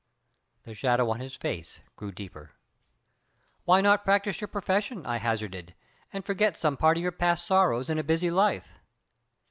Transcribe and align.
The 0.63 0.73
shadow 0.73 1.11
on 1.11 1.19
his 1.19 1.35
face 1.35 1.79
grew 1.95 2.11
deeper. 2.11 2.53
"Why 3.65 3.81
not 3.81 4.03
practice 4.03 4.41
your 4.41 4.47
profession," 4.47 5.05
I 5.05 5.17
hazarded, 5.17 5.75
"and 6.11 6.25
forget 6.25 6.57
some 6.57 6.75
part 6.75 6.97
of 6.97 7.03
your 7.03 7.11
past 7.11 7.45
sorrows 7.45 7.87
in 7.87 7.99
a 7.99 8.03
busy 8.03 8.31
life?" 8.31 8.79